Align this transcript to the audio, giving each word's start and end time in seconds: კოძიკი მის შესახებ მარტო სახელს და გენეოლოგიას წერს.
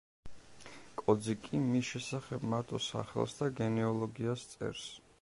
კოძიკი 1.01 1.59
მის 1.67 1.85
შესახებ 1.91 2.49
მარტო 2.55 2.83
სახელს 2.89 3.39
და 3.43 3.55
გენეოლოგიას 3.63 4.53
წერს. 4.57 4.93